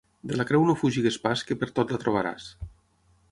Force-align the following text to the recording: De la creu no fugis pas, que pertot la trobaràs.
De 0.29 0.37
la 0.37 0.45
creu 0.51 0.63
no 0.69 0.75
fugis 0.83 1.19
pas, 1.27 1.45
que 1.49 1.59
pertot 1.65 1.95
la 1.97 2.01
trobaràs. 2.05 2.51